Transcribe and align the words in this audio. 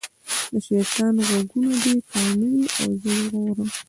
د 0.51 0.53
شیطان 0.67 1.15
غوږونه 1.27 1.71
دي 1.83 1.93
کاڼه 2.09 2.47
وي 2.57 2.65
او 2.81 2.91
زه 3.01 3.11
ژغورم. 3.19 3.69